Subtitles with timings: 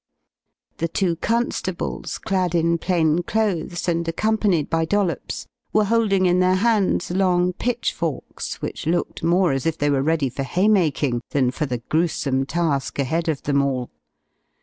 [0.77, 6.55] The two constables, clad in plain clothes and accompanied by Dollops, were holding in their
[6.55, 11.67] hands long pitchforks which looked more as if they were ready for haymaking than for
[11.67, 13.91] the gruesome task ahead of them all.